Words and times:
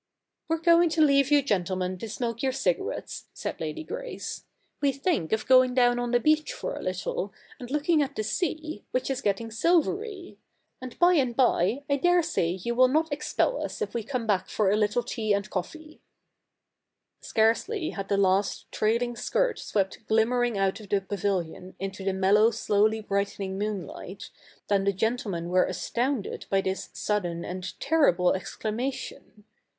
'We're 0.47 0.61
going 0.61 0.89
to 0.89 1.01
leave 1.05 1.29
you 1.29 1.43
gentlemen 1.43 1.95
to 1.99 2.09
smoke 2.09 2.41
your 2.41 2.51
cigarettes,' 2.53 3.27
said 3.35 3.61
Lady 3.61 3.83
Grace.' 3.83 4.45
We 4.81 4.91
think 4.91 5.31
of 5.31 5.45
going 5.45 5.75
down 5.75 5.99
on 5.99 6.09
the 6.09 6.19
beach 6.19 6.53
for 6.53 6.73
a 6.73 6.81
little, 6.81 7.31
and 7.59 7.69
looking 7.69 8.01
at 8.01 8.15
the 8.15 8.23
sea, 8.23 8.83
which 8.89 9.11
is 9.11 9.21
getting 9.21 9.51
silvery; 9.51 10.39
and 10.81 10.97
by 10.97 11.13
and 11.13 11.35
by, 11.35 11.83
I 11.87 11.97
dare 11.97 12.23
say 12.23 12.49
you 12.49 12.73
will 12.73 12.87
not 12.87 13.13
expel 13.13 13.61
us 13.61 13.79
if 13.79 13.93
we 13.93 14.01
come 14.01 14.25
back 14.25 14.49
for 14.49 14.71
a 14.71 14.75
little 14.75 15.03
tea 15.03 15.33
and 15.33 15.47
coffee.'' 15.51 15.79
Damn 15.83 15.91
it 15.91 15.93
\' 15.93 15.93
CH. 15.93 16.01
i] 16.01 17.33
THE 17.33 17.33
NEW 17.35 17.43
REPUBLIC 17.43 17.87
203 17.91 17.91
Scarcely 17.91 17.91
had 17.91 18.09
the 18.09 18.17
last 18.17 18.71
trailing 18.71 19.15
skirt 19.15 19.59
swept 19.59 20.07
glimmering 20.07 20.57
out 20.57 20.79
of 20.79 20.89
the 20.89 21.01
pavilion 21.01 21.75
into 21.77 22.03
the 22.03 22.11
mellow 22.13 22.49
slowly 22.49 23.01
brightening 23.01 23.59
moonlight, 23.59 24.31
than 24.67 24.83
the 24.85 24.93
gentlemen 24.93 25.49
were 25.49 25.65
astounded 25.65 26.47
by 26.49 26.59
this 26.59 26.89
sudden 26.91 27.45
and 27.45 27.79
terrible 27.79 28.33
exclamation. 28.33 29.43